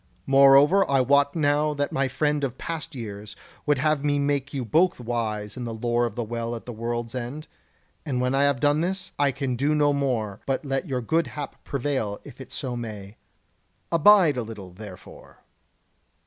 [0.25, 3.35] Moreover, I wot now that my friend of past years
[3.67, 6.73] would have me make you both wise in the lore of the Well at the
[6.73, 7.47] World's End;
[8.03, 11.27] and when I have done this, I can do no more, but let your good
[11.27, 13.17] hap prevail if so it may.
[13.91, 15.43] Abide a little, therefore."